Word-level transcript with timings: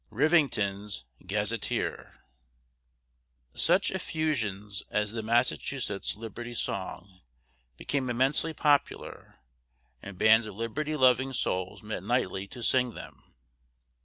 Rivington's 0.09 1.05
Gazetteer. 1.27 2.23
Such 3.53 3.91
effusions 3.91 4.81
as 4.89 5.11
the 5.11 5.21
"Massachusetts 5.21 6.15
Liberty 6.15 6.55
Song" 6.55 7.21
became 7.77 8.09
immensely 8.09 8.51
popular, 8.51 9.35
and 10.01 10.17
bands 10.17 10.47
of 10.47 10.55
liberty 10.55 10.95
loving 10.95 11.33
souls 11.33 11.83
met 11.83 12.01
nightly 12.01 12.47
to 12.47 12.63
sing 12.63 12.95
them. 12.95 13.35